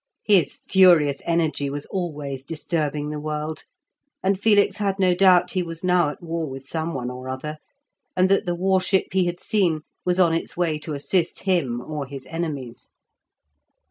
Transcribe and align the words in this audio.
His 0.25 0.57
furious 0.67 1.21
energy 1.25 1.69
was 1.69 1.85
always 1.85 2.41
disturbing 2.43 3.11
the 3.11 3.19
world, 3.19 3.65
and 4.23 4.39
Felix 4.39 4.77
had 4.77 4.97
no 4.97 5.13
doubt 5.13 5.51
he 5.51 5.61
was 5.61 5.83
now 5.83 6.09
at 6.09 6.23
war 6.23 6.49
with 6.49 6.65
some 6.65 6.95
one 6.95 7.11
or 7.11 7.29
other, 7.29 7.57
and 8.17 8.27
that 8.27 8.47
the 8.47 8.55
war 8.55 8.81
ship 8.81 9.09
he 9.13 9.25
had 9.27 9.39
seen 9.39 9.81
was 10.03 10.19
on 10.19 10.33
its 10.33 10.57
way 10.57 10.79
to 10.79 10.95
assist 10.95 11.41
him 11.41 11.79
or 11.81 12.07
his 12.07 12.25
enemies. 12.25 12.89